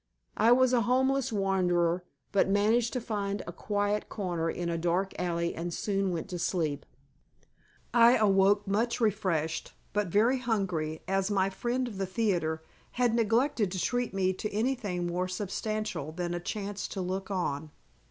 [0.37, 5.13] I was a homeless wanderer, but managed to find a quiet corner in a dark
[5.19, 6.87] alley and soon went to sleep.
[7.93, 13.71] I awoke much refreshed, but very hungry as my friend of the theatre had neglected
[13.73, 17.69] to treat me to anything more substantial than a chance to look on.